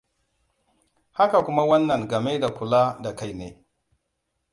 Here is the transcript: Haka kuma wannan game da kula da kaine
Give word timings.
Haka 1.17 1.39
kuma 1.45 1.63
wannan 1.71 2.01
game 2.09 2.33
da 2.41 2.49
kula 2.57 2.83
da 3.03 3.11
kaine 3.19 3.49